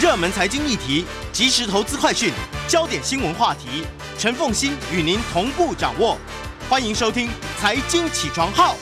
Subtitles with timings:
[0.00, 2.32] 热门财经议题、即时投资快讯、
[2.66, 3.84] 焦点新闻话题，
[4.18, 6.16] 陈凤欣与您同步掌握。
[6.68, 7.28] 欢迎收听
[7.60, 8.74] 《财经起床号》。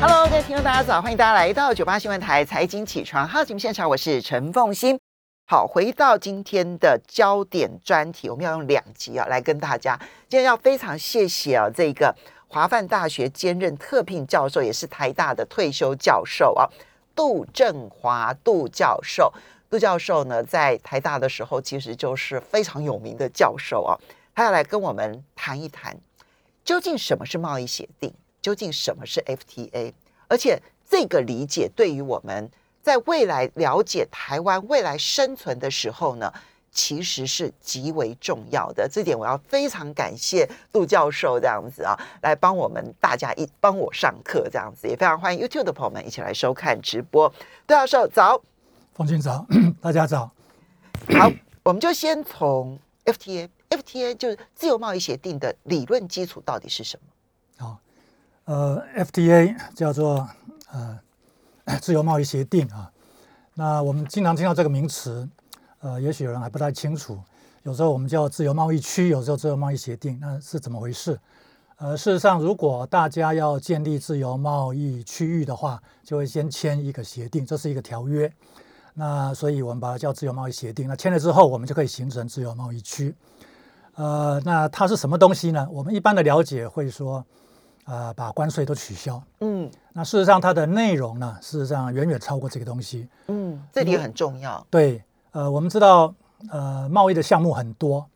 [0.00, 4.98] Hello，各位听众大家早，欢迎大家来到九八新闻台财经起床号节目现场，我是陈凤欣。
[5.46, 9.98] 好，回到今天的焦点专题，我们要用两集啊来跟大家。
[10.28, 12.14] 今天要非常谢谢啊这个
[12.48, 16.68] 华范大学兼任特聘教授，也是台大的退休教授啊，
[17.14, 19.32] 杜振华杜教授。
[19.70, 23.96] 杜教授呢，在台大的时候其实就是非常有名的教授啊，
[24.34, 25.96] 他要来跟我们谈一谈，
[26.64, 29.92] 究竟什么是贸易协定，究竟什么是 FTA，
[30.28, 32.50] 而且这个理解对于我们。
[32.82, 36.34] 在未来了解台湾未来生存的时候呢，
[36.72, 38.88] 其实是极为重要的。
[38.90, 47.28] 这点我要非常感谢杜教授这样子啊，来帮我们大家一帮我上课这样子，也非常欢迎 YouTube 的朋友们一起来收看直播。
[47.66, 48.40] 杜教授早，
[48.94, 49.46] 冯军早，
[49.80, 50.30] 大家早。
[51.18, 51.30] 好，
[51.62, 57.66] 我们就先从 FTA，FTA 就是自由贸易协定的理论基础到底是什么？
[57.66, 57.78] 好，
[58.46, 60.28] 呃，FTA 叫做
[60.72, 60.98] 呃。
[61.80, 62.90] 自由贸易协定啊，
[63.54, 65.26] 那我们经常听到这个名词，
[65.82, 67.18] 呃，也许有人还不太清楚。
[67.64, 71.18] 有时候我们叫自由贸易区，有时候自由贸易协定，那是怎么回事？
[71.76, 78.32] 呃，事实上，如果大家要建立自由贸易区域的话，就会先签一个协定，这是一个条约。
[78.94, 80.88] 那所以我们把它叫自由贸易协定。
[80.88, 83.14] 那签了之后，我们就可以形成自由贸易区。
[83.96, 85.68] 呃，那它是什么东西呢？
[85.70, 87.24] 我们一般的了解会说。
[87.84, 89.20] 呃，把关税都取消。
[89.40, 93.08] 嗯，那事实上它的内容呢，事实上远远超过这个东西。
[93.26, 94.64] 嗯，这点很重要。
[94.70, 95.02] 对，
[95.32, 96.14] 呃，我们知道，
[96.50, 98.06] 呃，贸易的项目很多。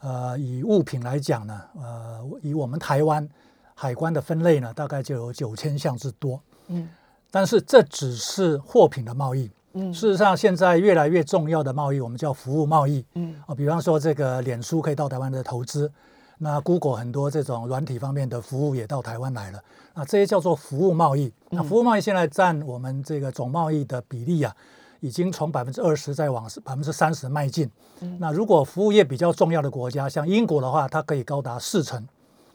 [0.00, 3.26] 呃，以物品来讲呢，呃，以我们台湾
[3.74, 6.40] 海关的分类呢，大概就有九千项之多。
[6.68, 6.88] 嗯，
[7.30, 9.50] 但是这只是货品的贸易。
[9.74, 13.04] 嗯，事实上现在越来越重要的贸易，我们叫服务贸易。
[13.14, 15.90] 嗯，啊，比方说这个脸书可以到台湾的投资。
[16.38, 19.62] 那 Google 很多这种软体方面的服务也到台湾来了，
[19.94, 21.32] 那这些叫做服务贸易。
[21.50, 24.54] 那服务贸易现在占我们这个总贸易的比例啊，
[25.04, 27.70] 已经从百分之二十再往百分之三十迈进。
[28.18, 32.02] 那如果服务业比较重要的国家，像英国的话，它可以高达四成，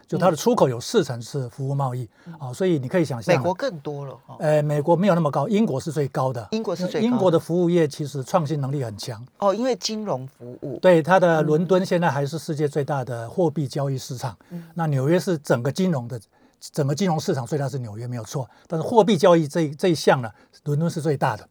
[0.08, 2.10] 就它的出口有四成是服务贸易
[2.40, 2.52] 啊。
[2.52, 4.18] 所以你可以想象，美国更多了。
[4.40, 6.48] 呃，美国没有那么高，英国是最高的。
[6.50, 9.24] 英国是最英国的服务业其实创新能力很强。
[9.38, 10.80] 哦，因为金融服务。
[10.82, 14.36] 对，它的伦敦现在还是世界最大的货币交易市场。
[14.50, 14.64] 嗯。
[14.74, 16.20] 那纽约是整个金融的
[16.60, 20.32] 整个金融市场最大是纽约没有错，但是货币交易这这一项呢，
[20.64, 21.48] 伦敦是最大的。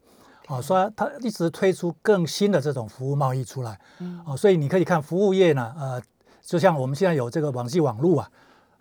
[0.49, 3.79] 啊，所以它一直推出更新的这种服务贸易出来。
[3.99, 4.19] 嗯。
[4.25, 6.01] 啊，所以你可以看服务业呢，呃，
[6.41, 8.29] 就像我们现在有这个网际网络啊。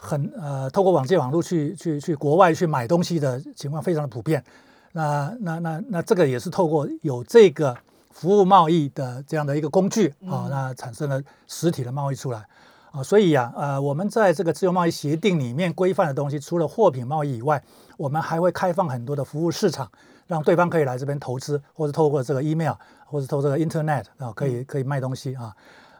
[0.00, 4.44] 很呃，透过网际网络去去去国外去买东西的情况非常的普遍。
[4.92, 7.76] 那那那那这个也是透过有这个
[8.12, 12.46] 服务贸易的这样的一个工具啊，那产生了实体的贸易出来
[12.92, 13.02] 啊。
[13.02, 17.60] 所以呀，呃，我们在这个自由贸易协定里面规范的东西，除了货品贸易以外，
[17.96, 19.90] 我们还会开放很多的服务市场，
[20.28, 22.74] 让对方可以来这边投资，或者透过这个 email，
[23.04, 25.52] 或者透过这个 internet 啊，可以可以卖东西啊。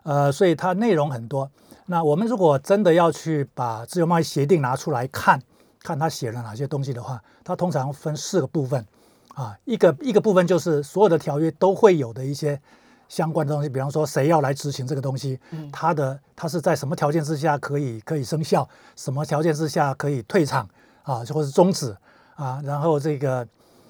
[0.04, 1.50] 呃，所以它内容很多。
[1.86, 5.42] 那我们如果真的要去把自由贸易协定拿出来看，
[5.82, 8.86] 看它写了哪些东西的话，它通常分四个部分，
[9.34, 12.60] 啊，一个一个部分就是所有的条约都会有的一些
[13.08, 15.40] 相关的东西，比方说谁要来执行这个东西，
[15.72, 20.68] 它的它是在什么条件之下可以可以生效，什么条件之下可以退场
[21.02, 21.96] 啊，或者是终止
[22.36, 23.46] 啊，然后这个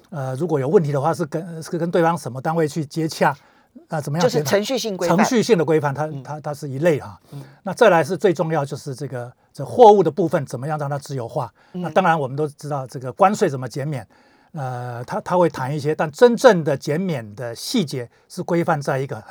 [0.09, 3.35] 呃如果有问题的话，是跟是跟对方什么单位去接洽。
[3.87, 4.23] 那怎么样？
[4.23, 7.19] 就是程序性规范，程序性的规范，它它它是一类哈。
[7.63, 11.53] 那再来是最重要，就是这个这货物的部分，怎么样让它自由化？
[11.73, 14.05] 那当然我们都知道这个关税怎么减免，
[14.53, 19.23] 呃，他他会谈一些，但真正的减免的细节是规范在一个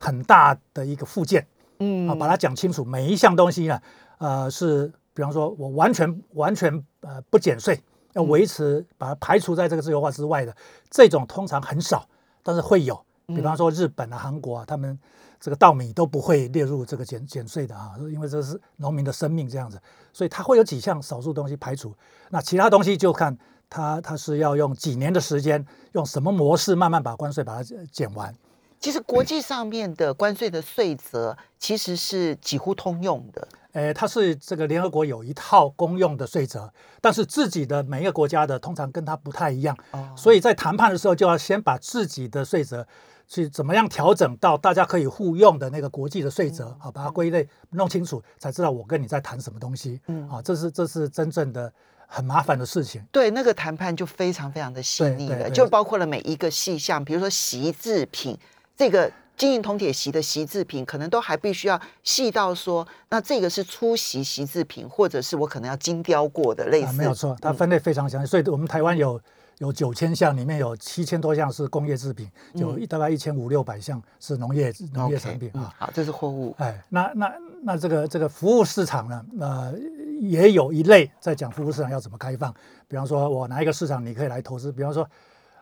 [0.00, 1.46] 很大的一个附件，
[1.78, 2.84] 嗯啊，把它讲清楚。
[2.84, 3.80] 每一项东西呢，
[4.18, 7.80] 呃，是比方说我完全完全呃不减税，
[8.14, 10.56] 要维持把它排除在这个自由化之外的
[10.90, 12.08] 这种，通常很少，
[12.42, 13.00] 但是会有。
[13.26, 14.98] 比方说日本啊、韩国啊，他们
[15.40, 19.80] 这个稻米都不会列入这个减减税的啊，因为这是农民的生命这样子，
[20.12, 21.94] 所以它会有几项少数东西排除，
[22.28, 23.34] 那其他东西就看
[23.70, 28.34] 它它是要用几年的时间，用什么模式慢慢把关税把它减完。
[28.78, 33.48] 其实国际上面的关税的税则其实是几乎通用的。
[33.74, 39.76] 呃，它是这个联合国有一套公用的税则，但是自己的每一个国家的通常跟它不太一样，
[40.16, 42.86] 所以在谈判的时候就要先把自己的税则
[43.26, 50.00] 去怎么样调整到大家可以互用的那个国际的税则，好把它归类弄清楚，才知道我跟你在谈什么东西。
[50.06, 51.72] 嗯，啊，这是这是真正的
[52.06, 53.04] 很麻烦的事情。
[53.10, 58.38] 对，那个谈判就非常非常的细腻了，就包括了每一个细项，比如说席制品，
[58.76, 66.86] 这个金银铜铁席的席制品，可能都还必须要细到说，那这个是出席席制品，或者是我可能要精雕过的类似。
[66.86, 69.20] 啊，没有错，它嗯分类非常详细，所以我们台湾有
[69.58, 75.72] 有九千项，里面有七千多项是工业制品，有一大概一千五六百项是农业农业产品啊。
[75.78, 76.54] 好，这是货物。
[76.58, 77.32] 哎，那那
[77.62, 79.74] 那这个这个服务市场呢，呃，
[80.20, 82.54] 也有一类在讲服务市场要怎么开放。
[82.86, 84.70] 比方说，我哪一个市场你可以来投资？
[84.70, 85.08] 比方说，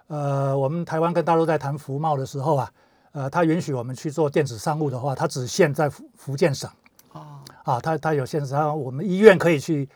[0.08, 2.70] 呃，我们台湾跟大陆在谈服贸的时候啊，
[3.12, 6.70] 呃，它允许我们去做电子商务的话，它只限在福福建省
[7.12, 9.88] 哦，啊，它它有限制，它我们医院可以去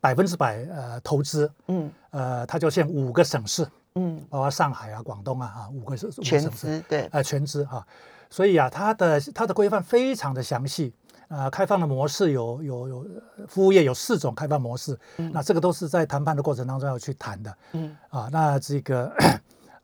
[0.00, 6.56] 百分之百呃投资，嗯呃，它就限五个省市，嗯，包括上海啊、广东啊啊五个省全省市。
[6.56, 7.86] 资对，呃全资哈、
[8.28, 10.92] 所以啊，它的它的规范非常的详细。
[11.28, 13.06] 呃，开放的模式有有有，
[13.38, 14.96] 呃服务业有四种开放模式，
[15.32, 17.56] 那这个都是在谈判的过程当中要去谈的。
[17.72, 19.10] 嗯，啊，那这个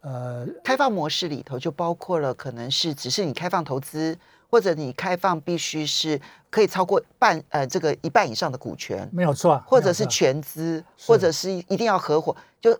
[0.01, 4.17] 呃，开放模式里头就包括了可能是只是你开放投资，
[4.49, 12.79] 或者你开放必须是可以超过半呃这个一半以上的股权，没有错，或者是全资，或者是一定要合伙，就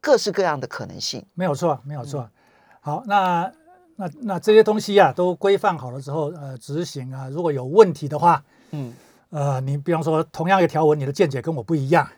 [0.00, 1.24] 各式各样的可能性。
[1.34, 2.30] 没有错，没有嗯错。
[2.80, 3.52] 好，那
[3.96, 8.92] 那那这些东西啊，都规范好了之后，呃，执行啊，如果有问题的话，嗯，
[9.30, 12.08] 呃，你比方说同样一个条文，你的见解跟我不一样，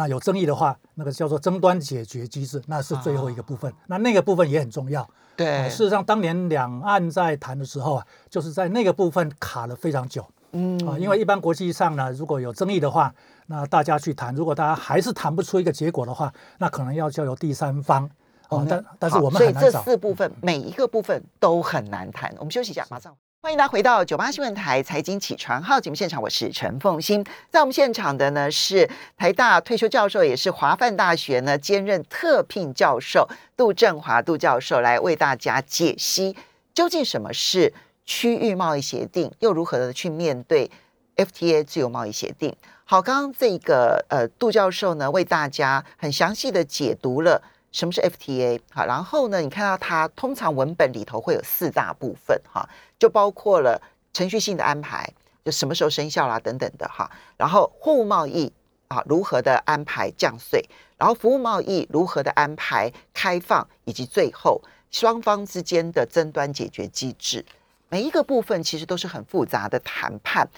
[0.00, 3.70] 那有争议的话，那个叫做争端解决机制，那是最后一个部分。
[3.86, 5.02] 那那个部分也很重要。
[5.02, 13.14] 啊对呃，事实上，当年两岸在谈的时候啊，就是在那个部分卡了非常久嗯啊，因为一般国际上呢，如果有争议的话，
[13.46, 18.08] 那大家去谈，如果大家还是谈不出一个结果的话，那可能要交由第三方
[18.48, 19.70] 啊，但但是我们所以这。
[19.82, 22.34] 四部分每一个部分都很难谈。
[22.38, 23.14] 我们休息一下，马上。
[23.42, 27.24] 欢迎大家回到九八新闻台财经起床号节目现场，我是陈凤欣。
[27.48, 33.26] 在我们现场的呢是台大退休教授，也是华范大学呢兼任特聘教授
[33.56, 36.36] 杜振华杜教授来为大家解析
[36.74, 37.72] 究竟什么是
[38.04, 40.70] 区域贸易协定，又如何的去面对
[41.16, 42.54] FTA 自由贸易协定。
[42.84, 47.40] 好，刚刚这个呃杜教授呢为大家很详细的解读了。
[47.72, 48.60] 什么是 FTA？
[48.72, 52.68] 好，然后呢，你看到它通常文本里头会有四大部分哈，
[52.98, 53.80] 就包括了
[54.12, 55.08] 程序性的安排，
[55.44, 58.52] 就什么时候生效啦等等的哈，然后货物贸易
[58.88, 60.64] 啊如何的安排降税，
[60.96, 67.44] 然后服务贸易如何的安排开放，以及最后双方之间的争端解决机制，
[67.88, 70.48] 每一个部分其实都是很复杂的谈判，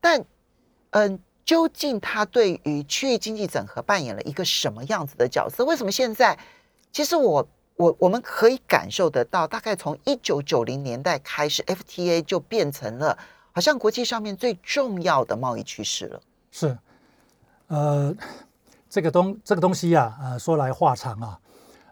[0.00, 0.24] 但
[0.90, 1.20] 嗯。
[1.44, 5.64] 究竟它对于区域经济整合扮演了一个什么样子的角色？
[5.64, 6.38] 为什么现在
[6.92, 13.16] 其实我我我们可以感受得到，大概从一九九零年代开始，FTA 就变成了
[13.50, 16.20] 好像国际上面最重要的贸易趋势了。
[16.50, 16.78] 是，
[17.68, 18.14] 呃，
[18.90, 21.40] 这个东这个东西啊，呃，说来话长啊，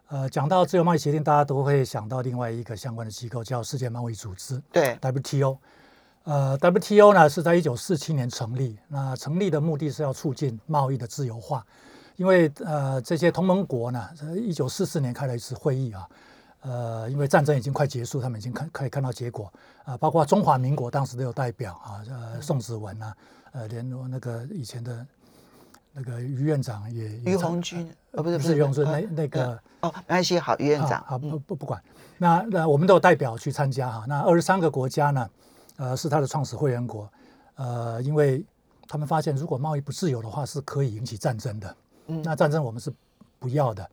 [0.08, 5.56] 呃，讲到自由贸易协定，大家都会想到另外一个相关的机构，叫世界贸易组织对，（WTO）。
[6.24, 11.66] 呃，WTO 呢是在一九四七年成立，那成立的目的是要促进贸易的自由化，
[12.20, 14.06] 因为呃这些同盟国呢，
[14.36, 16.06] 一九四四年开了一次会议啊，
[16.60, 19.50] 呃，因为战争已经快结束，他们已经看可以看到结果
[19.84, 23.16] 啊、包括中华民国当时都有代表啊，呃，宋子文啊，
[23.52, 25.06] 呃，连那个以前的
[25.94, 29.58] 那个于院长也也于参鸿钧，呃，不是不是于鸿钧，呃那那个。
[29.80, 31.82] 哦，没关系，好，于院长，啊，不不不管，
[32.18, 34.04] 那那我们都有代表去参加哈。
[34.06, 35.30] 那二十三个国家呢，
[35.78, 37.10] 呃，是他的创始会员国，
[37.54, 38.44] 呃，因为
[38.86, 41.74] 他们发现如果贸易不自由的话，是可以引起战争的。
[42.10, 42.92] 嗯那战争我们是
[43.38, 43.88] 不要的。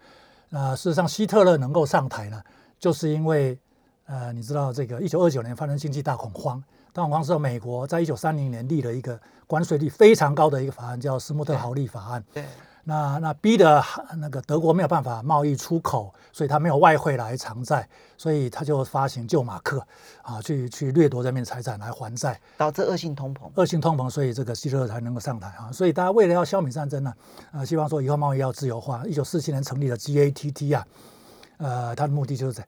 [0.50, 2.42] 那事实上，希特勒能够上台呢，
[2.80, 3.58] 就是因为
[4.06, 12.24] 呃，你知道这个一九二九年发生经济大恐慌，大恐慌时候，美国在一九三零年立了一个关税率非常高的一个法案，叫斯穆特豪利法案。
[12.34, 12.46] 对，
[12.90, 13.84] 那那逼的
[14.16, 17.86] 那个德国没有办法贸易出口，所以他没有外汇来偿债，
[18.18, 19.86] 所以他就发行旧马克
[20.22, 23.50] 啊，去去掠夺人民财产来还债，导致恶性通膨。
[23.56, 25.70] 恶性通膨，所以这个希特勒才能够上台啊。
[25.70, 27.14] 所以大家为了要消弭战争呢，
[27.52, 29.04] 呃，希望说以后贸易要自由化。
[29.06, 30.88] 一九四七年成立的 GATT 啊，
[31.58, 32.66] 呃，它的目的就是在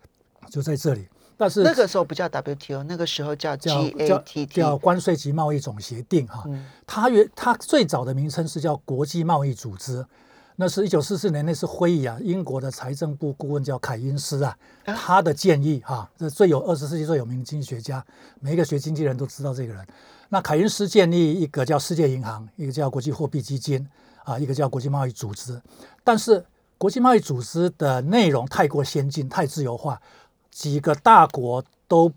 [0.50, 1.08] 就在这里。
[1.40, 10.06] 但是那个时候不叫 WTO，那个时候叫叫叫 GATT，叫关税及贸易总协定哈、嗯它原它最早的名称是叫国际贸易组织，
[10.58, 14.94] 那是一九四四年那次会议啊，英国的财政部顾问叫凯因斯啊，啊？
[14.94, 18.06] 他的建议哈、这最有二十世纪最有名的经济学家，
[18.42, 19.88] 每一个学经济人都知道这个人。
[20.28, 23.88] 那凯因斯建立一个叫世界银行，一个叫国际货币基金
[24.26, 25.62] 啊，一个叫国际贸易组织，
[26.04, 26.44] 但是
[26.78, 30.02] 国际贸易组织的内容太过先进、太自由化，
[30.60, 32.12] 几个大国都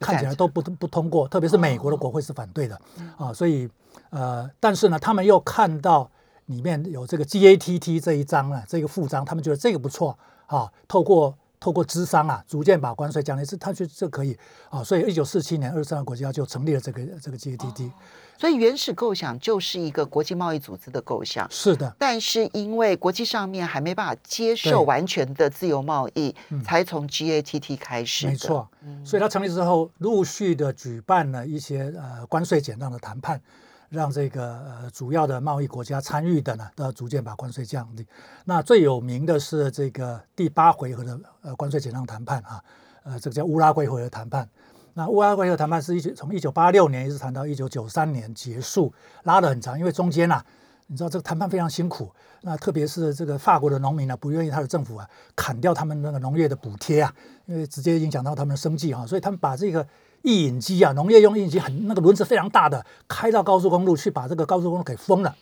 [0.00, 2.80] 看起来都不不通过，特别是美国的国会是反对的
[3.18, 3.68] 啊，所以
[4.08, 6.10] 呃，但是呢，他们又看到
[6.46, 14.36] 里面有这个 GATT 这一章啊，这个附章，他们觉得这个不错啊，透过透过资商啊，逐渐把关税降低，是他觉得这可以。
[14.70, 17.90] 啊，所以一九四七年二十三个国家就成立了这个这个 GATT。
[18.38, 28.26] 所以原始构想就是一个国际贸易组织的构想，是的，但是因为国际上面还没办法接受完全的自由贸易，才从 GATT 开始。
[28.26, 28.68] 没错，
[29.02, 33.40] 所以它成立之后，陆续的举办了一些呃关税减让的谈判，
[33.88, 38.06] 让这个呃主要的贸易国家参与的呢，都要逐渐把关税降低。
[38.44, 42.62] 那最有名的是这个第八回合的呃关税减让谈判啊，
[43.04, 44.48] 呃，这个叫乌拉圭回合谈判。
[44.94, 48.92] 那乌拉圭的谈判是一九从一九八六年一直谈到一九九三年结束，
[49.24, 50.42] 拉得很长，因为中间呐，
[50.86, 52.10] 你知道这个谈判非常辛苦。
[52.40, 57.12] 那特别是这个法国的农民呢，不愿意他的政府啊砍掉他们那个农业的补贴啊，
[57.44, 59.86] 因为直接影响到他们的生计啊，所以他们把这个
[60.26, 65.34] 印引机啊，农业用印引机很那个轮子非常大的，开到高速公路去，把这个高速公路给封了。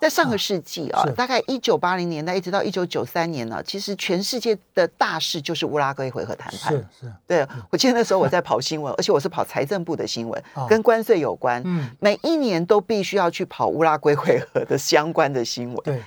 [0.00, 6.72] 在上个世纪啊，大概一九八零年代一直到一九九三年呢，其实全世界的大事就是乌拉圭回合谈判。
[6.72, 11.60] 是是，对我记得那时候我在跑新闻，而且我是跑财政部的新闻，跟关税有关。
[11.66, 15.82] 嗯，每一年都必须要去跑乌拉圭回合的相关的新闻。
[15.82, 16.00] 对，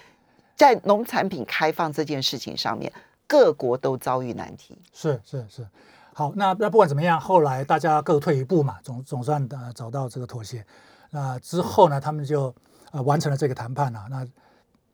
[0.55, 2.89] 在农产品开放这件事情上面，
[3.27, 4.77] 各国都遭遇难题。
[4.93, 5.67] 是是是，
[6.13, 10.65] 好，那那不管怎么样，后来大家各退一步嘛，总总算呃找到这个妥协。
[11.11, 12.53] 那之后呢，他们就。
[12.93, 14.17] 呃，完成了这个谈判啊，那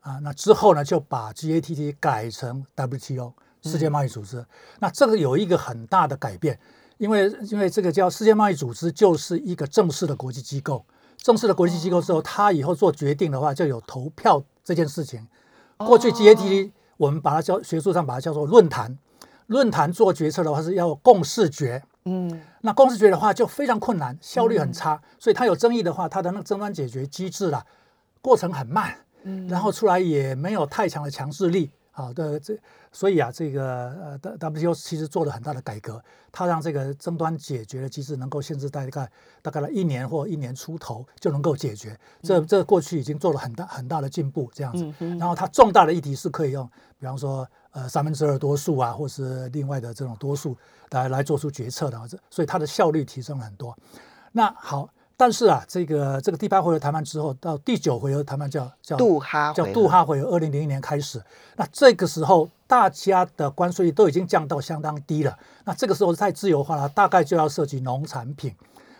[0.08, 4.46] 啊，那之后呢，就把 GATT 改成 WTO 世界贸易组织。
[4.78, 6.56] 那这个有一个很大的改变，
[6.98, 15.26] 因为因为这个叫世界贸易组织就是一个正式的国际机构，正式的国际机构之后，它以后做决定的话就有投票这件事情。
[15.78, 18.96] 过去 GATT 我们把它叫学术上把它叫做论坛，
[19.48, 21.82] 论坛做决策的话是要共识决。
[22.04, 27.62] 嗯，那共识决的话就非常困难，效率很差，所以它有争议的话，它的那个争端解决机制啦。
[28.22, 32.58] 过程很慢，嗯，然后出来也没有太强的强制力，好的这，
[32.90, 36.02] 所以啊，这个呃，WTO 其实做了很大的改革，
[36.32, 39.10] 它让这个争端解决的机制能够限制大概
[39.42, 44.92] 大概了一年或一年出头就能够解决，这这过去已经做了很大很大的进步，这样子。
[45.18, 50.56] 然后它重大的议题是可以用，比方说呃三分之二多数啊，或是另外的这种多数
[50.90, 53.76] 来来做出决策的，这所以它的效率提升了很多。
[54.32, 54.88] 那好。
[55.20, 61.20] 但是啊，这个这个第八回合谈判之后，到第九回合谈判叫叫杜哈叫杜哈回合，二零零一年开始。
[61.56, 65.36] 那这个时候，大家的关税都已经降到相当低了。
[65.64, 68.54] 那这个时候太自由化了，大概就要涉及农产品。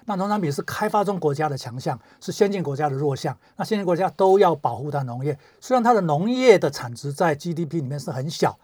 [0.08, 3.36] 那农产品是开发中国家的强项，是先进国家的弱项。
[3.56, 8.58] 那先进国家都要保护它农业，虽然它的农业的产值在 GDP 里面是很小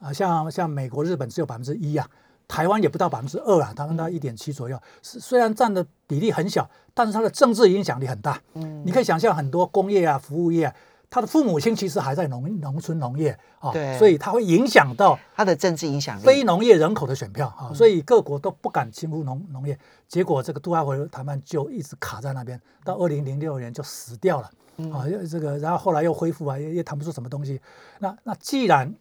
[0.00, 2.06] 啊，像像美国、日本只有百分之一啊。
[2.48, 8.40] 台湾也不到百分之二啊，他们到一点七左右，是虽然占的比例很小，但是它的政治影响力很大。
[8.54, 10.74] 嗯，你可以想象很多工业啊、服务业，
[11.10, 24.50] 它的父母亲其实还在农农村农业啊，对，所以他会影响到他的政治影响力，非农业人口的选票啊，所以各国都不敢侵入农农业，结果这个杜阿回谈判就一直卡在那边，到二零零六年就死掉了
[24.92, 27.60] 啊，这个然后后来又恢复啊，也也谈不出什么东西。
[28.00, 28.94] 那那既然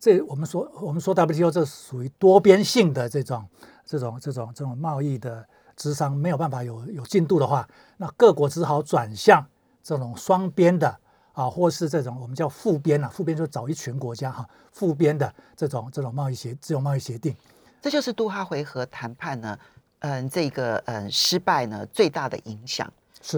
[0.00, 3.46] 这我们说，我们说 WTO 这属于多边性的这种、
[3.86, 5.46] 这种、这种、这种贸易的
[5.76, 7.68] 智商没有办法有有进度的话，
[7.98, 9.46] 那各国只好转向
[9.82, 10.98] 这种双边的
[11.34, 17.36] 啊，或是这种我们叫复边啊，复边就找一群国家哈，复边的这种这种贸易协自由贸易协定，
[17.82, 19.58] 这就是杜哈回合谈判呢，
[19.98, 22.90] 嗯，这个嗯失败呢最大的影响。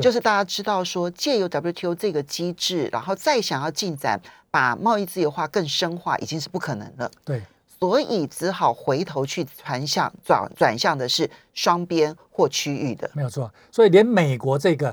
[0.03, 7.09] 就是大家知道说，借由 WTO 这个机制，然后再想要进展，把贸易自由化更深化，已经是不可能了。
[7.25, 7.41] 对，
[7.79, 13.09] 所以只好回头去转向转转向的是双边或区域的。
[13.15, 14.93] 没有错，所以连美国这个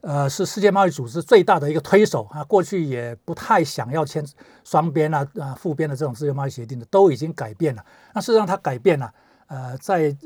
[0.00, 4.24] 呃是世界贸易组织最大的一个推手啊，过去也不太想要签
[4.64, 7.84] 双边啊啊复边的这种自由贸易协定的，都已经改变了。
[8.14, 9.12] 那事实上它改变了，
[9.46, 10.16] 呃，在。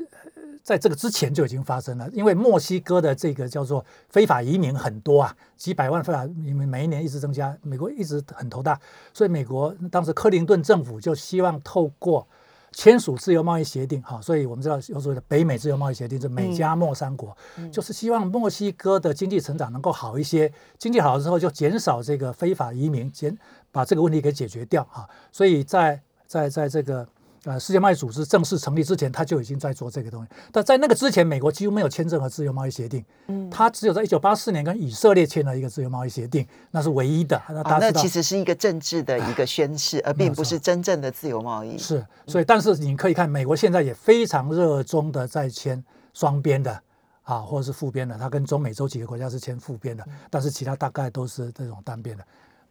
[0.63, 8.79] 在这个之前就已经发生了，因为墨西哥的这个叫做非法移民很多啊，几百万非法移民每一年一直增加，美国一直很头大，
[9.13, 12.27] 所以美国当时克林顿政府就希望透过
[12.75, 17.35] 签署自由贸易协定，哈，所以我们知道有所谓的北美自由贸易协定，是美加墨三国，
[17.71, 23.35] 就是希望墨西哥的经济成长能够好一些，经济好了之后就减少这个非法移民，减
[23.71, 27.07] 把这个问题给解决掉啊，所以在在在这个。
[27.45, 30.29] 呃，世界贸易组织正式成立之前，他就已经在做这个东西。
[30.51, 33.05] 但在那个之前，美国几乎没有签任何自由贸易协定。
[33.27, 37.39] 嗯，他只有在一九八四年跟以色列签了一个自由贸易协定，那是唯一的。
[37.47, 41.77] 那那其实是一个政治的一个宣誓，而并不是真正的自由贸易。
[41.77, 45.83] 是，所以但是你可以看，美国现在也非常热衷的在签
[46.15, 46.81] 双边的
[47.21, 52.25] 啊，或者是复编的，它跟中美洲几个国家是签复编的，但是其他大概都是这种单边的。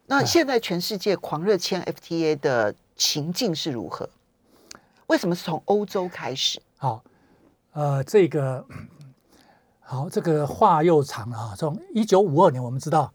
[0.06, 4.08] 那现在全世界狂热签 FTA 的情境是如何？
[5.06, 6.60] 为什么是从欧洲开始？
[6.76, 7.02] 好，
[7.72, 8.64] 呃，这个
[9.80, 11.54] 好，这个话又长了啊。
[11.56, 13.12] 从一九五二年，我们知道，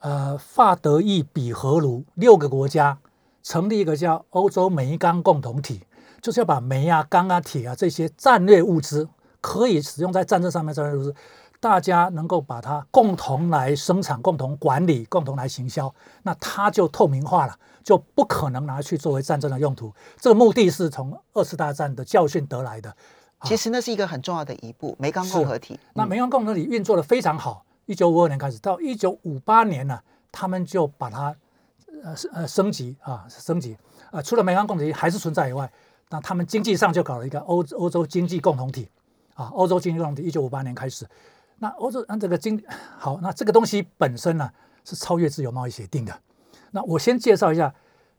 [0.00, 2.98] 呃，法德意比荷卢六个国家
[3.42, 5.82] 成立一个叫欧洲煤钢共同体，
[6.20, 9.08] 就是要把煤啊、钢啊、铁啊这些战略物资。
[9.40, 11.14] 可以使用在战争上面，战略物资
[11.60, 19.92] 大家能够把它共同来生产、共同管理、共同来行销，那它就透明化了，就不可能拿去作为战争的用途。
[20.20, 22.94] 这个目的是从二次大战的教训得来的。
[23.42, 25.78] 其实那是一个很重要的一步，煤钢共和体。
[25.94, 30.00] 那煤钢共和体运作的非常好，一九五二年开始到一九五八年呢，
[30.30, 31.34] 他们就把它
[32.04, 33.76] 呃呃升级啊升级
[34.10, 35.70] 啊，除了煤钢共同体还是存在以外，
[36.10, 38.88] 那他们经济上就搞了一个欧欧洲经济共同体。
[39.34, 41.06] 啊，欧洲经济共同体一九五八年开始，
[41.58, 42.62] 那欧洲按这个经
[42.98, 44.50] 好，那这个东西本身呢
[44.84, 46.20] 是超越自由贸易协定的。
[46.70, 47.74] 那我先介绍一下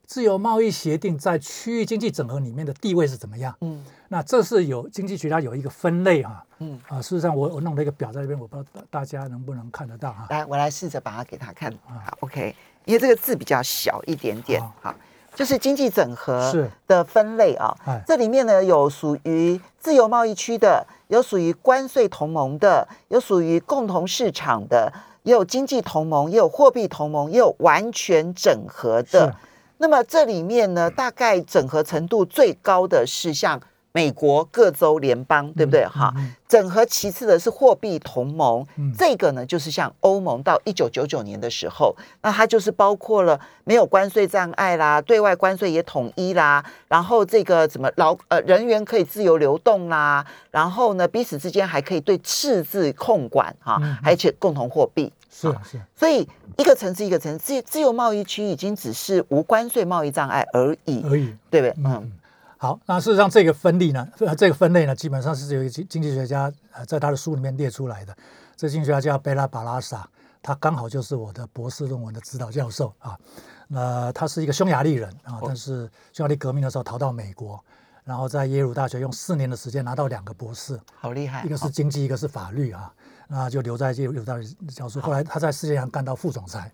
[0.05, 3.55] 自由贸易协定在区域经济整合里面的地位是怎么样。
[3.61, 6.43] 嗯，那这是有经济学家有一个分类哈。
[6.59, 10.27] 嗯啊，事实上我我弄了一个表在这边，我不知道大家能不能看得到哈。
[10.29, 11.71] 来，我来试着把它给他看。
[11.85, 12.55] 好，OK，
[12.85, 14.61] 因为这个字比较小一点点。
[14.81, 14.93] 好。
[15.39, 16.53] 就是经济整合
[16.85, 17.73] 的分类啊，
[18.05, 24.91] 这里面呢有属于自由贸易区的，有属于关税同盟的，有属于共同市场的，
[25.23, 29.33] 也有经济同盟，也有货币同盟，也有完全整合的。
[29.77, 33.61] 那么这里面呢，大概整合程度最高的是像。
[33.91, 35.83] 美国各州联邦，对不对？
[35.85, 36.13] 哈，
[36.47, 38.65] 整合其次的是货币同盟，
[38.95, 56.27] 这个呢，就是像欧盟到一九九九年的时候，那它就是包括了没有关税障碍啦，对外关税也统一啦，然后这个怎么劳呃人员可以自由流动啦，然后呢彼此之间还可以对赤字控管哈，而且共同货币是是，所以
[56.57, 61.75] 一个层次一个层次，自由贸易区已经只是无关税贸易障碍而已而已，对不对？
[61.83, 62.11] 嗯。
[62.61, 64.05] 好，那事实上这个分类呢，
[64.37, 68.13] 这个分类呢，基本上是由经经济学家呃在他的书里面列出来的。
[68.57, 70.05] 这经济学家叫贝拉巴拉萨，
[70.43, 73.17] 他刚好就是我的博士论文的指导教授啊。
[73.69, 77.57] 那他是一个匈牙利人啊，但是匈牙利革命的时候逃到美国，
[78.03, 81.45] 然后在耶鲁大学用四年的时间拿到两个博士，好厉害。
[81.45, 82.91] 一个是经济，一个是法律啊，
[83.29, 84.99] 那就留在耶鲁大学教授。
[84.99, 86.69] 后来他在世界上干到副总裁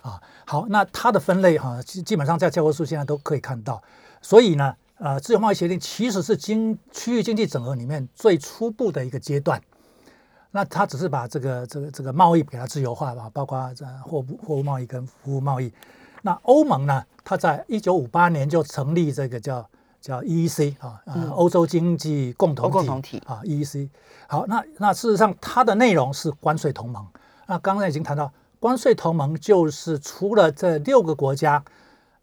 [0.00, 0.18] 啊。
[0.46, 3.82] 好，那他的分类哈，基基本上在教科书现在都可以看到，
[4.22, 4.74] 所以呢。
[4.98, 9.60] 呃，自由贸易协定其实是经区域经济整合里面最初步的一个阶段，
[10.52, 15.70] 那它只是把这个这个这个贸易给它自由化吧，包括这货物货物贸易跟服务贸易。
[16.22, 19.68] 那欧盟呢，它在一九五八年就成立这个叫
[20.00, 20.98] 叫 EEC 啊，
[21.30, 23.90] 欧洲经济共同体啊，EEC。
[24.26, 27.06] 好，那那事实上它的内容是关税同盟。
[27.46, 31.62] 那刚才已经谈到，关税同盟就是除了这六个国家。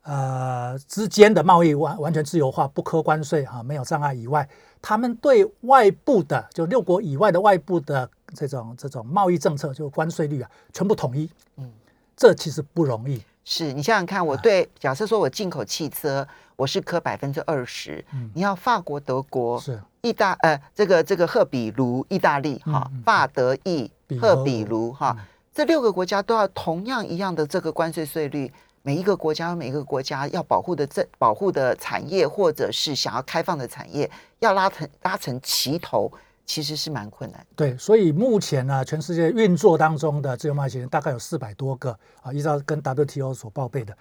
[0.04, 4.48] 呃，之间的贸易完完全自由化，不科关税哈，没有障碍以外，
[4.82, 11.30] 他们对外部的就六国以外的外部的这种这种贸易政策，就关税率啊，全部统一。
[11.56, 11.72] 嗯，
[12.18, 13.22] 这其实不容易。
[13.46, 23.90] 是你想想看，我对假设说我进口汽车，我是科百分之二十，你要法国、德国是意大呃，这个这个赫比卢意大利哈，法德意
[24.20, 25.16] 赫比卢哈，
[25.54, 28.52] 这六个国家都要同样一样的这个关税税率。
[28.86, 36.12] 每一个国家，每一个国家要保护的这保护的产业，或者是想要开放的产业，要拉成拉成齐头，
[36.46, 37.48] 其实是蛮困难。
[37.56, 43.98] 对，所以目前呢，全世界运作当中的自由贸易协定大概有四百多个啊，依照跟 WTO 所报备的，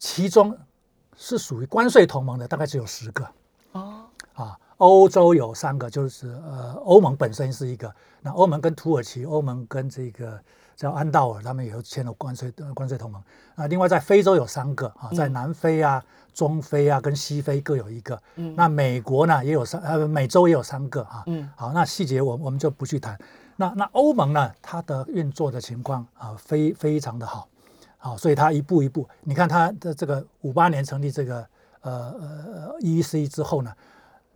[0.00, 0.56] 其中
[1.16, 3.24] 是属于关税同盟的，大概只有十个。
[3.70, 4.04] 哦，
[4.34, 10.42] 啊，欧洲有三个，就是呃，欧盟本身是一个，那欧盟跟土耳其，欧盟跟这个。
[10.78, 13.20] 叫安道尔，他们也有签了关税关税同盟
[13.56, 13.66] 啊。
[13.66, 16.00] 另外，在非洲有三个啊，在南非啊、
[16.32, 18.22] 中非啊跟西非各有一个。
[18.36, 21.24] 嗯，那美国呢也有三，呃，美洲也有三个啊。
[21.26, 23.18] 嗯，好，那细节我我们就不去谈。
[23.56, 27.48] 那那欧盟呢，它的运作的情况啊，非非常的好，
[27.96, 31.44] 好，所以它一步一步，你看它的这个五八年成立这个
[31.80, 33.74] 呃呃 EEC 之后呢。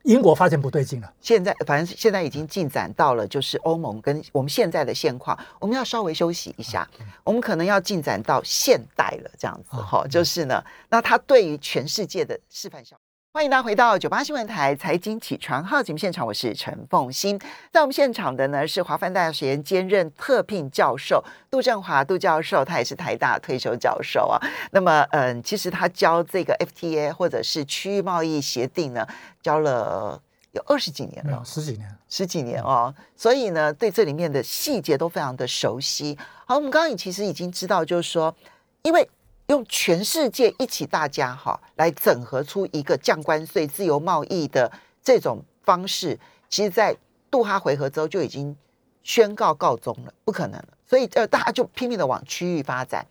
[0.04, 6.88] 英国发现不对劲了，现在反正现在已经进展到了，就是欧盟跟我们现在的现况，我们要稍微休息一下，
[7.22, 12.96] 我们可能要进展到现代了，这样子哈，就是呢，那它对于全世界的示范效。
[13.34, 17.40] 欢迎大家回到九八新闻台财经起床号节目现场，我是陈凤欣。
[17.70, 24.38] 在我们现场的呢是华范大学兼任特聘教授杜振华杜教授，他也是台大退休教授啊。
[24.72, 29.06] 那么，嗯，其实他教这个 FTA 或者是区域贸易协定呢，
[29.40, 31.88] 教了有二十几年了十几年。
[32.10, 36.18] 十几年哦，所以呢，对这里面的细节都非常的熟悉。
[36.44, 38.36] 好，我们刚刚也其实已经知道，就是说，
[38.82, 39.08] 因为
[39.48, 44.70] 用全世界一起大家哈来整合出一个降关税、自由贸易的
[45.02, 46.96] 这种方式，其实在
[47.30, 48.56] 杜哈回合之后就已经
[49.02, 50.68] 宣告告终了，不可能了。
[50.86, 53.06] 所以呃，大家就拼命的往区域发展。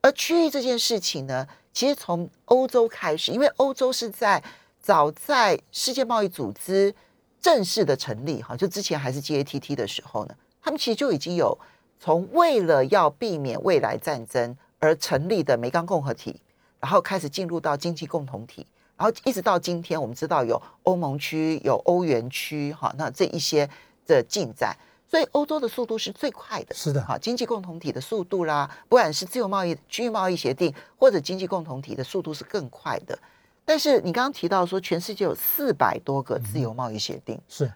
[0.00, 4.42] 而区域这件事情呢，其实从欧洲开始，因为欧洲是在
[4.80, 6.94] 早在世界贸易组织
[7.40, 11.56] 正式的成立，哈，就之前还是 GATT 的时候呢，他们其实就已经有
[12.00, 16.40] 从为了要避免未来战争而成立的煤钢共和体，
[16.80, 18.66] 然后开始进入到经济共同体，
[18.96, 23.70] 然后一直到今天，我们知道有欧盟区、有欧元区，哈，那这一些
[24.06, 24.76] 的进展。
[25.08, 33.16] 所以欧洲的速度是最快的，是的哈，经济共同体的速度啦，不管是自由贸易、区域贸易协定或者经济共同体的速度是更快的。
[33.64, 37.72] 但是你刚刚提到说，全世界有四百多个自由贸易协定，是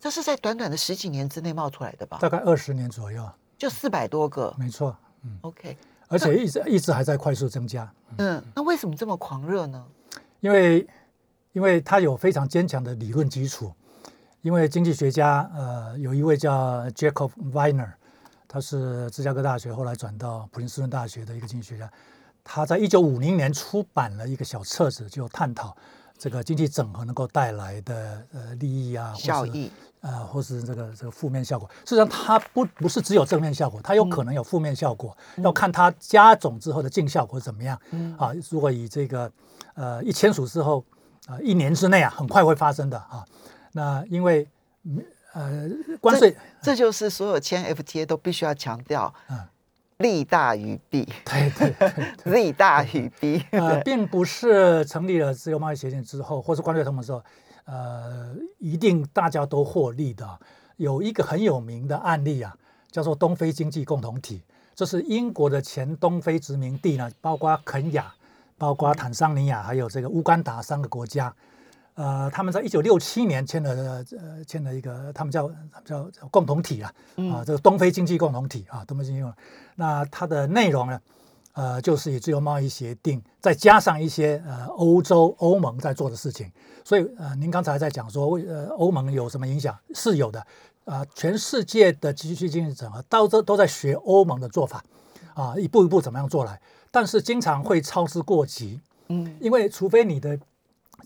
[0.00, 2.18] 这是在短短的十几年之内冒出来的吧？
[2.20, 4.96] 大概二十年左右，就四百多个没错。
[5.24, 5.76] 嗯，OK，
[6.08, 9.84] 而且一直一直还在快速增加，嗯，那为什么这么狂热呢？
[10.40, 10.86] 因为
[11.52, 13.72] 因为它有非常坚强的理论基础。
[14.42, 17.90] 因为经济学家呃有一位叫 Jacob Weiner，
[18.46, 21.90] 他是芝加哥大学后来转到普林斯顿大学的一个经济学家，
[22.44, 25.76] 他在一九五零年出版了一个小册子，就探讨
[26.18, 31.68] 这个经济整合能够带来的呃利益啊，效益，呃，或是这个这个负面效果。
[31.84, 37.78] 事实上，它不不是只有正面效果，它有可能有负面效果，要看它加总之后的净效果怎么样。
[37.90, 39.30] 嗯啊，如果以这个
[39.74, 40.84] 呃一签署之后
[41.26, 43.24] 啊、一年之内啊，很快会发生的啊。
[43.72, 44.48] 那因为
[44.84, 45.68] 嗯呃
[46.00, 49.38] 关税，这就是所有签 FTA 都必须要强调，嗯
[49.98, 51.70] 利大于弊，对对
[52.22, 52.32] 对。
[52.32, 53.42] 利大于弊。
[53.50, 57.22] 呃，并不是成立了自由贸易协定之后，或是关税同盟之后，
[57.64, 60.38] 呃，一定大家都获利的。
[60.76, 62.54] 有一个很有名的案例啊，
[62.90, 64.42] 叫做东非经济共同体，
[64.74, 68.14] 这是英国的前东非殖民地呢，包括肯亚、
[68.58, 71.34] 包括坦桑尼亚，还有这个乌干达三个国家。
[71.96, 75.50] 呃，他们在一九六七年签了呃签了一个，他们叫
[75.84, 76.94] 叫叫共同体啊，
[77.32, 79.48] 啊，这个东非经济共同体啊，东非经济共同体。
[79.74, 81.00] 那它的内容呢，
[81.54, 86.50] 呃，就是以自由贸易协定，再加上一些呃欧洲欧盟在做的事情。
[86.84, 89.76] 所以呃，您刚才在讲说，为呃欧盟有什么影响？
[89.94, 90.46] 是有的。
[90.86, 94.84] 啊、全世界的经济经济整合到这都在学欧盟的做法，
[95.34, 96.60] 啊，一步一步怎么样做来，
[96.92, 98.80] 但是经常会操之过急。
[99.08, 100.38] 嗯，因为除非你的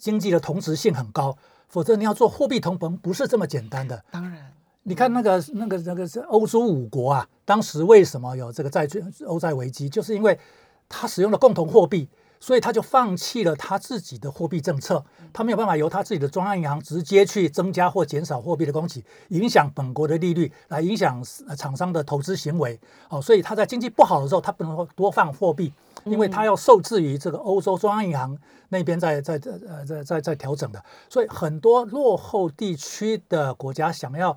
[0.01, 1.37] 经济的同质性很高，
[1.69, 4.03] 否则你要做货币同盟不是这么简单的。
[4.11, 4.51] 当然，
[4.83, 10.37] 你看那个那个那个是欧洲五国啊，当时为什么有这个债券欧债危机，就是因为
[10.89, 12.09] 它使用了共同货币，
[12.41, 22.81] 所以他就放弃了他自己的货币政策，他没有办法由他自己的中央银行直接去增加或减少货币的供给，影响本国的利率，来影响呃厂商的投资行为。
[23.11, 25.73] 哦，所以他在经济不好的时候，他不能多放货币，
[26.05, 28.37] 因为他要受制于这个欧洲中央银行
[28.71, 29.35] 那边在在
[29.69, 34.35] 呃在在在调整的，所以很多落后地区的国家想要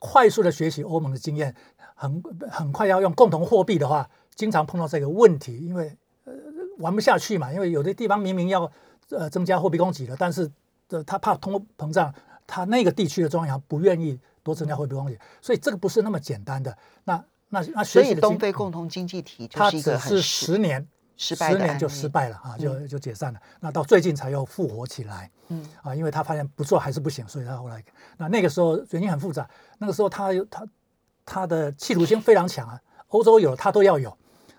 [0.00, 1.54] 快速的学习欧盟的经验，
[1.94, 5.96] 很很快要用共同货币的话，经常碰到这个问题，因为
[6.78, 8.70] 玩不下去嘛，因为有的地方明明要
[9.10, 10.50] 呃增加货币供给了，但是
[10.88, 12.14] 呃他怕通货膨胀，
[12.46, 16.76] 他那个地区的中央银行不愿意多增加货币供给，所以这个不是那么简单的。
[17.04, 20.86] 那那那所以东非共同经济体就它是一个只是十年。
[21.18, 23.40] 失败十年就失败了啊，就就解散了。
[23.60, 27.82] 那到最近才又复活起来，嗯啊，因为他发现不做还是不行，所以他后来
[28.18, 29.48] 那那个时候原因很复杂。
[29.78, 30.68] 那个时候他有他
[31.24, 34.14] 他的企图心非常强啊，欧洲有他都要有，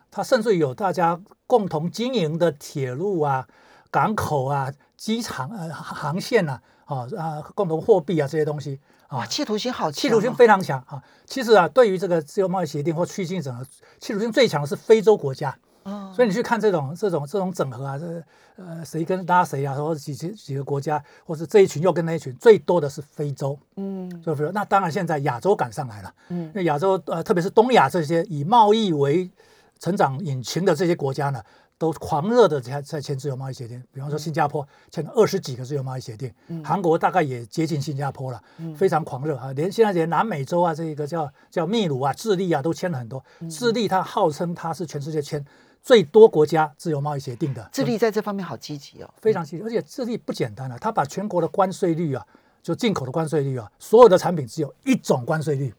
[0.09, 3.47] 他甚至有大家共同经营的铁路啊、
[3.89, 9.19] 港口啊、机场呃航线啊，啊啊共同货币啊这些东西啊。
[9.19, 11.01] 哇，，企图心好强、哦，企图心非常强啊。
[11.25, 13.65] 其实啊，对于这个自由贸易协定或区域经济整合，
[13.99, 15.57] 企图心最强的是非洲国家。
[15.83, 18.21] 哦，所以你去看这种这种这种整合啊，这
[18.57, 24.21] 呃谁跟拉谁啊，或者几几几个国家，或是这一群又跟那一群，最多的是非洲，嗯。
[24.21, 26.47] 就比如那当然现在亚洲赶上来了，嗯。
[26.47, 29.31] 因为亚洲呃特别是东亚这些以贸易为
[29.79, 31.41] 成长引擎的这些国家呢，
[31.77, 38.41] 都狂热的在在签自由贸易协定，比方说新加坡签了二十几个自由贸易协定，韩国大概也接近新加坡了，
[38.75, 39.37] 非常狂热。
[39.37, 45.45] 啊，连现在连南美洲啊，这个叫叫秘鲁啊、智利啊都签了很多，智利它号称它是全世界签
[45.83, 52.25] 最多国家自由贸易协定的，智利在这方面好积极哦，非常积极，而且智利不简单啊，它把全国的关税率啊，
[52.63, 55.73] 就进口的关税率啊，所有的产品只有一种关税率。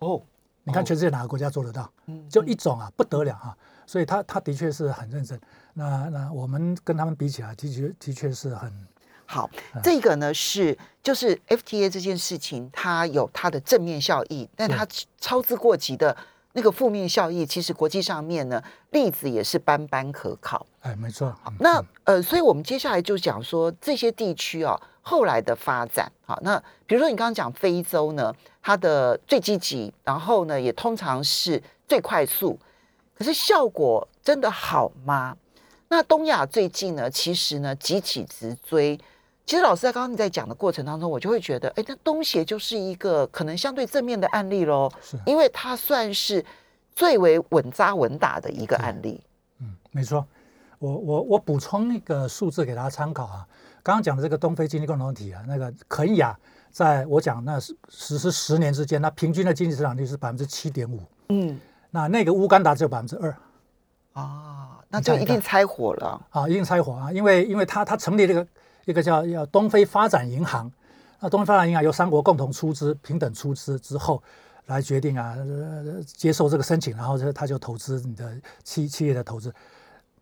[0.00, 0.20] 哦，
[0.64, 1.90] 你看全世界哪个国家做得到？
[2.28, 3.56] 就一种啊，不得了啊！
[3.86, 5.38] 所以他他的确是很认真。
[5.74, 8.72] 那那我们跟他们比起来，的确的确是很
[9.26, 9.48] 好，
[9.82, 14.86] 这个呢是就是 FTA 这件事情，它有它的正面效益，但它
[15.18, 16.16] 操之过急的
[16.54, 20.64] 那个负面效益，其实国际上面呢例子也是斑斑可考。
[20.80, 21.34] 哎，没错。
[21.58, 26.10] 那呃，所以我们接下来就讲说这些地区哦后来的发展。
[26.24, 32.58] 好，那比如说你刚刚讲非洲呢，它的最积极，然后呢也通常是最快速，
[33.18, 35.36] 可是效果真的好吗？
[35.88, 38.98] 那东亚最近呢，其实呢急起直追。
[39.46, 44.90] 其实老师在刚刚你在讲的过程当中，我就会觉得，哎，那东协就是一个可能相对正面的案例喽，
[45.26, 46.42] 因为它算是
[46.94, 49.22] 最为稳扎稳打的一个案例。
[49.60, 50.26] 嗯，没错。
[50.78, 53.46] 我我我补充一个数字给大家参考啊，
[53.82, 56.34] 刚刚讲的这个东非经济共同体啊，那个肯雅，
[56.70, 61.02] 在我讲那实施十年之间，那平均的经济增长率是百分之七点五。
[61.28, 63.36] 嗯，那那个乌干达只有百分之二。
[64.14, 68.46] 啊，那就一定拆伙了啊，一定拆伙啊，因为因为它它成立这个。
[68.84, 70.70] 一个叫叫东非发展银行，
[71.20, 74.22] 那东非发展银行由三国共同出资、平等出资之后，
[74.66, 75.36] 来决定啊
[76.04, 79.52] 接受这个申请，然后就他就投资你的企企业的投资，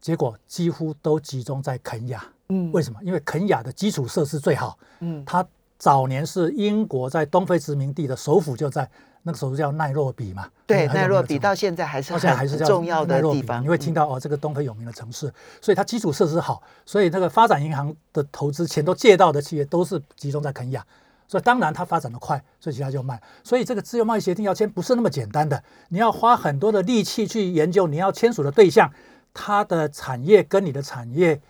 [0.00, 2.24] 结果几乎都集中在肯亚。
[2.48, 2.98] 嗯，为什么？
[3.02, 4.78] 因为肯亚的基础设施最好。
[5.00, 5.46] 嗯，它
[5.78, 8.88] 早年是英国在东非殖民地的首府，就在。
[9.24, 13.62] 那个时候叫奈洛比嘛，对，奈洛比到现在还是还是重要的地方。
[13.62, 20.84] 你会听到哦，这个东非有名的城市，所以它基础设施好，所以那个发展银行的投资钱都借到的企业都是集中在肯亚，
[21.28, 23.20] 所以当然它发展的快，所以其他就慢。
[23.44, 28.92] 所以这个自由贸易协定要签不是那么简单的，你要花很多的力气去研究你要签署的对象，
[29.32, 31.40] 它的产业跟你的产业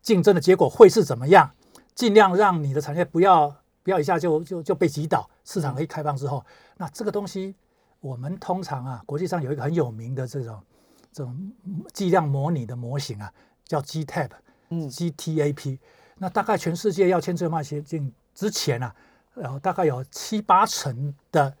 [0.00, 1.50] 竞争的结果会是怎么样，
[1.96, 6.44] 尽量让你的产业不要不要一下就就就被击倒，市场一开放之后。
[6.76, 7.54] 那这个东西，
[8.00, 10.62] 我们通常啊，国际上有一个很有名的这种
[11.10, 11.52] 这种
[11.94, 13.32] 计量模拟的模型啊，
[13.64, 14.30] 叫 GTAP，
[14.68, 15.78] 嗯，GTAP。
[16.18, 18.94] 那大概全世界要签这个贸易协定之前啊，
[19.34, 21.54] 然后大概有七八成的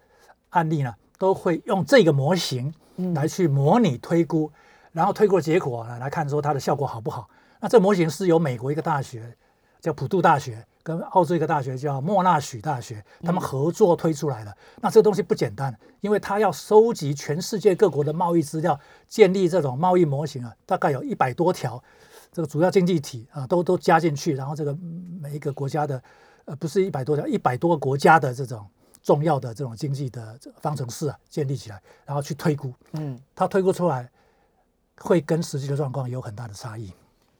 [0.50, 2.72] 案例呢，都会用这个模型
[3.14, 4.50] 来去模拟推估，
[4.92, 7.28] 然后推估结果呢来看说它的效果好不好。
[7.60, 9.36] 那这模型是由美国一个大学
[9.80, 10.66] 叫普渡大学。
[10.86, 14.56] 跟澳洲一个大学叫莫纳许大学，他们合作推出来的。
[14.80, 21.82] 那这个东西不简单，因为他要收集全世界各国的贸易资料，建立这种贸易模型啊，大概有一百多条，
[22.30, 24.72] 这个主要经济体啊都都加进去，然后这个
[25.20, 26.00] 每一个国家的，
[26.44, 28.64] 呃，不是一百多条，一百多个国家的这种
[29.02, 34.08] 重要的这种经济的方程式啊建立起来，然后去推估，嗯，他推估出来
[35.00, 36.92] 会跟实际的状况有很大的差异。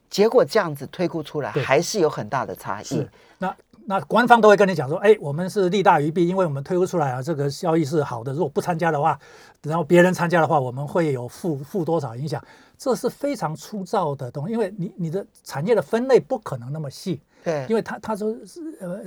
[0.08, 3.06] 结果这样子推估出来，还是有很大的差异。
[3.38, 3.54] 那
[3.88, 8.32] 那官方都会跟你讲说，哎，我们是利大于弊，因为我们推估出来啊，这个效益是好的。
[8.32, 9.18] 如果不参加的话，
[9.62, 12.42] 然后别人参加的话，我们会有负负多少影响？
[12.76, 17.20] 这是非常粗糙的东西，因为你你的产业的分类不可能那么细。
[17.44, 19.00] 对，因为他他说是呃，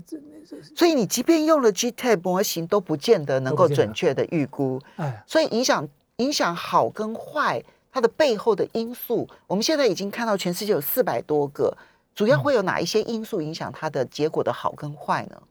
[0.74, 4.80] 所以你即便用了 GTAP 模型，都不见得能够准确的预估。
[4.96, 5.86] 哎，所以影响
[6.18, 7.62] 影响好跟坏。
[7.92, 11.76] 它的背后的因素，我们现在已经看到全世界有四百多个，
[12.14, 15.42] 主要会有哪一些因素影响它的结果的好跟坏呢？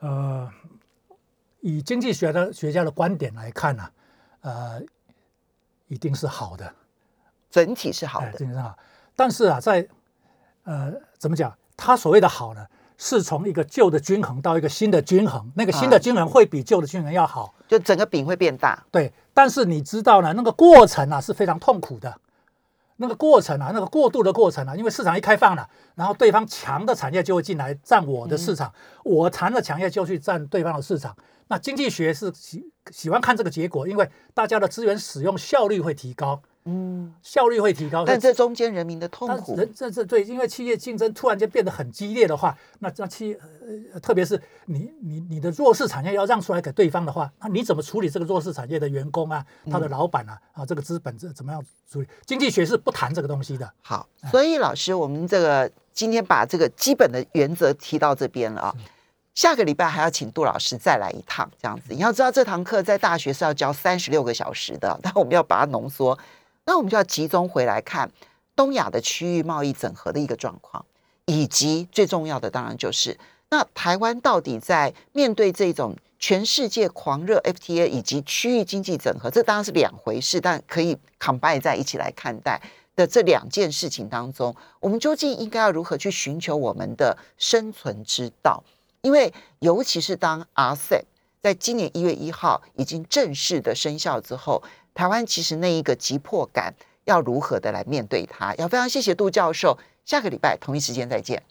[0.00, 0.50] 呃，
[1.60, 3.90] 以经济学的学家的观点来看呢，
[4.40, 4.82] 呃，
[5.86, 6.74] 一定是好的，
[7.50, 8.76] 整体是好的，整体是好。
[9.16, 9.88] 但是啊，在
[10.64, 11.56] 呃，怎么讲？
[11.76, 12.66] 他所谓的好呢？
[12.98, 18.84] 是从一个旧的均衡到一个新的均衡，那个新的均衡会比旧的均衡要好，就整个饼会变大。
[18.90, 22.18] 对，但是你知道呢，那个过程啊是非常痛苦的，
[22.96, 28.72] 那个过程啊，那个过渡的过程啊，因为市场一开放了，然后对方强的产业就会进来占我的市场，
[29.04, 31.16] 我强的产业就去占对方的市场。
[31.46, 36.42] 那经济学是喜喜欢看这个结果，因为大家的资源使用效率会提高。
[36.70, 43.34] 嗯，效率会提高，但这中间人民的痛苦，人这这对，因为企业竞争突然间变得很激烈的话，那那企
[43.94, 52.08] 呃，特别是你你你的弱势产业要让出来给对方的话，那你怎么处理这个弱势产业的员工啊，他的老板啊，啊，这个资本这怎么样处理？
[52.26, 53.72] 经济学是不谈这个东西的。
[53.80, 58.74] 好，所以老师，我们这个今天把这个基本的原则提到这边了啊，
[59.34, 61.94] 下个礼拜还要请杜老师再来一趟，这样子。
[61.94, 66.18] 你要知道，这堂课在大学是要教三十六个小时的，但我们要把它浓缩。
[66.68, 68.10] 那我们就要集中回来看
[68.54, 70.84] 东亚的区域贸易整合的一个状况，
[71.24, 82.60] 以及最重要的当然就是那台湾到底在面对这种全世界狂热 FTA 以及区域经济整合，这当然是两回事，但可以 combine 在一起来看待
[82.94, 88.62] 的这两件事情当中，我们究竟应该要如何去寻求我们的生存之道？
[89.00, 91.04] 因为尤其是当 RCEP
[91.40, 94.62] 在今年一月一号已经正式的生效之后。
[94.98, 98.52] 台湾其实那一个急迫感要如何的来面对它？
[98.56, 101.40] 要非常谢谢杜教授，下个礼拜同一时间再见。